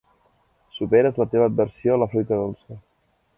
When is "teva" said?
1.35-1.49